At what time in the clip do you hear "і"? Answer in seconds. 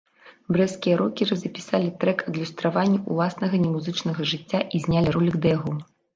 4.75-4.85